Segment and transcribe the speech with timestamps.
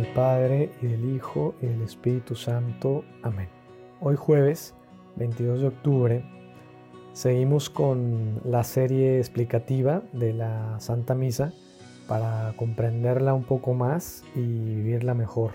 [0.00, 3.04] del Padre y del Hijo y del Espíritu Santo.
[3.22, 3.50] Amén.
[4.00, 4.74] Hoy jueves,
[5.16, 6.24] 22 de octubre,
[7.12, 11.52] seguimos con la serie explicativa de la Santa Misa
[12.08, 15.50] para comprenderla un poco más y vivirla mejor.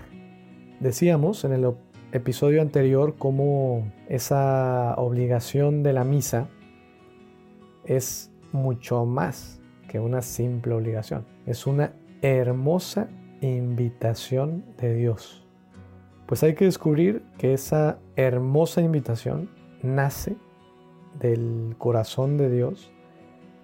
[0.78, 1.74] Decíamos en el
[2.12, 6.46] episodio anterior cómo esa obligación de la misa
[7.84, 11.24] es mucho más que una simple obligación.
[11.46, 13.08] Es una hermosa
[13.40, 15.46] invitación de Dios.
[16.26, 19.50] Pues hay que descubrir que esa hermosa invitación
[19.82, 20.36] nace
[21.20, 22.92] del corazón de Dios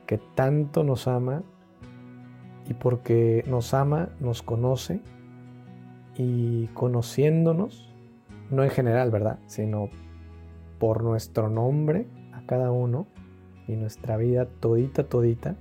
[0.06, 1.42] que tanto nos ama
[2.68, 5.00] y porque nos ama, nos conoce
[6.16, 7.92] y conociéndonos,
[8.50, 9.38] no en general, ¿verdad?
[9.46, 9.88] Sino
[10.78, 13.06] por nuestro nombre a cada uno
[13.66, 15.56] y nuestra vida todita, todita,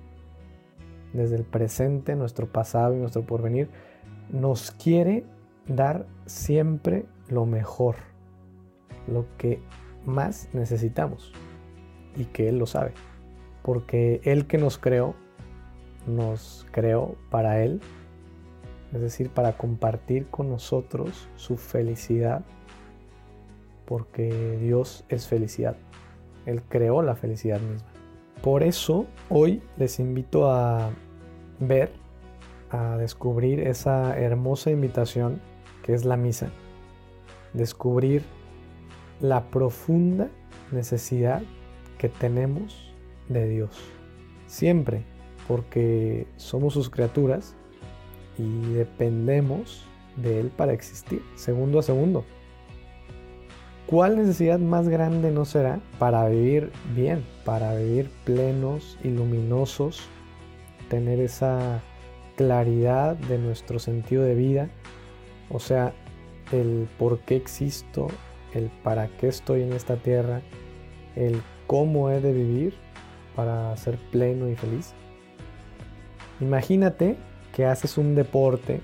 [1.14, 3.70] desde el presente, nuestro pasado y nuestro porvenir,
[4.32, 5.26] nos quiere
[5.68, 7.96] dar siempre lo mejor,
[9.08, 9.62] lo que
[10.06, 11.34] más necesitamos
[12.16, 12.94] y que Él lo sabe,
[13.62, 15.16] porque Él que nos creó,
[16.08, 17.82] nos creó para Él,
[18.94, 22.44] es decir, para compartir con nosotros su felicidad,
[23.86, 25.76] porque Dios es felicidad,
[26.46, 27.88] Él creó la felicidad misma.
[28.42, 30.90] Por eso hoy les invito a
[31.60, 32.01] ver
[32.72, 35.42] a descubrir esa hermosa invitación
[35.84, 36.50] que es la misa.
[37.54, 38.24] Descubrir
[39.20, 40.30] la profunda
[40.72, 41.42] necesidad
[41.98, 42.94] que tenemos
[43.30, 43.78] de Dios.
[44.48, 45.04] Siempre,
[45.48, 47.56] porque somos sus criaturas
[48.38, 52.26] y dependemos de Él para existir, segundo a segundo.
[53.86, 60.02] ¿Cuál necesidad más grande no será para vivir bien, para vivir plenos y luminosos,
[60.90, 61.82] tener esa
[62.42, 64.70] claridad de nuestro sentido de vida,
[65.52, 65.94] o sea,
[66.52, 68.08] el por qué existo,
[68.56, 70.42] el para qué estoy en esta tierra,
[71.16, 72.74] el cómo he de vivir
[73.36, 74.94] para ser pleno y feliz.
[76.40, 77.16] Imagínate
[77.54, 78.82] que haces un deporte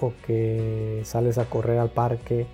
[0.00, 2.48] o que sales a correr al parque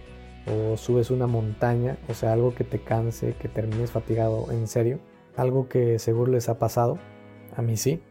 [0.46, 5.00] o subes una montaña, o sea, algo que te canse, que termines fatigado en serio,
[5.34, 6.98] algo que seguro les ha pasado,
[7.56, 8.02] a mí sí.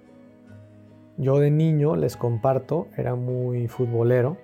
[1.22, 4.38] Yo de niño, les comparto, era muy futbolero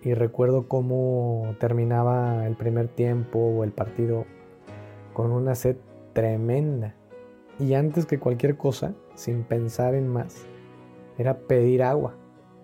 [0.00, 4.26] y recuerdo cómo terminaba el primer tiempo o el partido
[5.12, 5.74] con una sed
[6.12, 6.94] tremenda.
[7.58, 10.46] Y antes que cualquier cosa, sin pensar en más,
[11.18, 12.14] era pedir agua.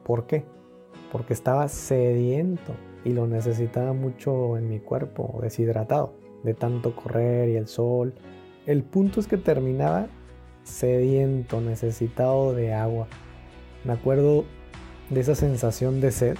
[0.04, 0.44] ¿Por qué?
[1.10, 2.72] Porque estaba sediento
[3.04, 6.14] y lo necesitaba mucho en mi cuerpo, deshidratado,
[6.44, 8.14] de tanto correr y el sol.
[8.64, 10.06] El punto es que terminaba
[10.64, 13.08] sediento, necesitado de agua.
[13.84, 14.44] Me acuerdo
[15.10, 16.36] de esa sensación de sed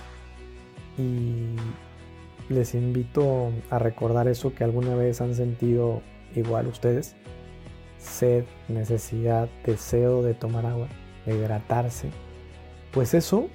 [0.98, 1.56] y
[2.48, 6.02] les invito a recordar eso que alguna vez han sentido
[6.34, 7.14] igual ustedes.
[7.98, 10.88] Sed, necesidad, deseo de tomar agua,
[11.26, 12.10] de hidratarse.
[12.92, 13.48] Pues eso,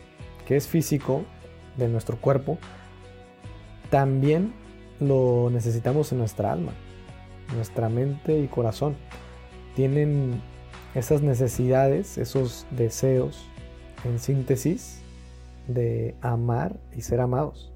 [0.47, 1.23] que es físico
[1.75, 2.57] de nuestro cuerpo,
[3.89, 4.53] también
[4.99, 6.71] lo necesitamos en nuestra alma,
[7.55, 8.95] nuestra mente y corazón.
[9.75, 10.41] Tienen
[10.97, 13.47] esas necesidades, esos deseos,
[14.03, 15.03] en síntesis,
[15.67, 17.71] de amar y ser amados.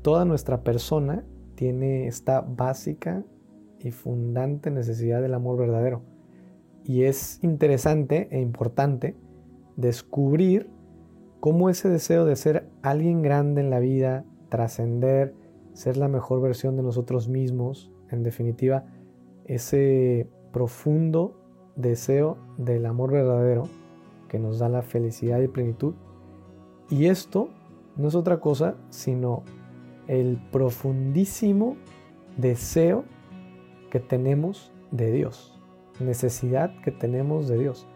[0.00, 1.22] Toda nuestra persona
[1.54, 3.22] tiene esta básica
[3.78, 6.00] y fundante necesidad del amor verdadero.
[6.82, 9.16] Y es interesante e importante
[9.76, 10.70] descubrir
[11.40, 15.34] cómo ese deseo de ser alguien grande en la vida, trascender,
[15.74, 18.86] ser la mejor versión de nosotros mismos, en definitiva,
[19.44, 21.43] ese profundo
[21.76, 23.64] deseo del amor verdadero
[24.28, 25.94] que nos da la felicidad y plenitud.
[26.90, 27.48] Y esto
[27.96, 29.42] no es otra cosa sino
[30.06, 31.76] el profundísimo
[32.36, 33.04] deseo
[33.90, 35.58] que tenemos de Dios,
[36.00, 37.86] necesidad que tenemos de Dios.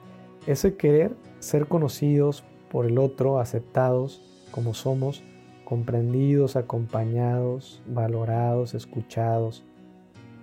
[0.47, 5.23] Ese querer ser conocidos por el otro, aceptados como somos,
[5.65, 9.65] comprendidos, acompañados, valorados, escuchados,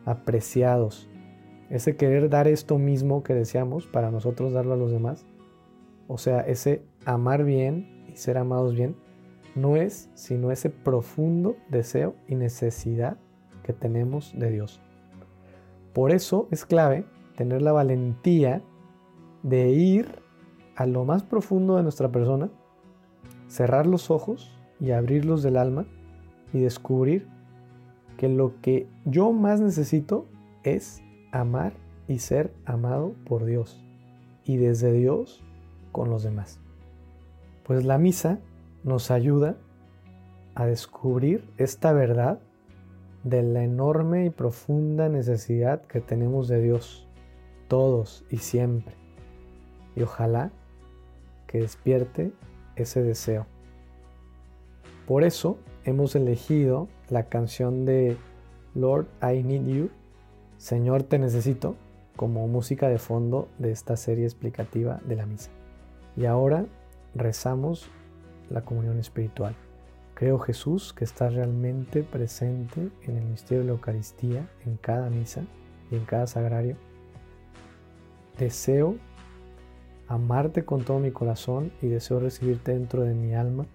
[0.06, 1.10] apreciados
[1.70, 5.26] ese querer dar esto mismo que deseamos para nosotros darlo a los demás,
[6.08, 8.96] o sea, ese amar bien y ser amados bien,
[9.56, 13.18] no es sino ese profundo deseo y necesidad
[13.64, 14.82] que tenemos de Dios.
[15.94, 18.62] Por eso es clave tener la valentía
[19.44, 20.20] de ir
[20.76, 22.50] a lo más profundo de nuestra persona,
[23.48, 25.86] cerrar los ojos y abrirlos del alma
[26.54, 27.28] y descubrir
[28.18, 30.28] que lo que yo más necesito
[30.64, 31.02] es
[31.40, 31.74] amar
[32.08, 33.82] y ser amado por Dios
[34.44, 35.44] y desde Dios
[35.92, 36.60] con los demás.
[37.64, 38.40] Pues la misa
[38.84, 39.58] nos ayuda
[40.54, 42.40] a descubrir esta verdad
[43.24, 47.08] de la enorme y profunda necesidad que tenemos de Dios,
[47.68, 48.94] todos y siempre.
[49.96, 50.52] Y ojalá
[51.48, 52.32] que despierte
[52.76, 53.48] ese deseo.
[55.08, 58.16] Por eso hemos elegido la canción de
[58.74, 59.90] Lord I Need You,
[60.58, 61.76] Señor Te Necesito,
[62.16, 65.52] como música de fondo de esta serie explicativa de la misa.
[66.16, 66.66] Y ahora
[67.14, 67.90] rezamos
[68.50, 69.56] la comunión espiritual.
[70.14, 75.44] Creo Jesús que estás realmente presente en el misterio de la Eucaristía, en cada misa
[75.92, 76.78] y en cada sagrario.
[78.40, 78.96] Deseo
[80.08, 83.66] amarte con todo mi corazón y deseo recibirte dentro de mi alma,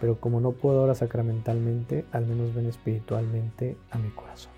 [0.00, 4.57] pero como no puedo ahora sacramentalmente, al menos ven espiritualmente a mi corazón.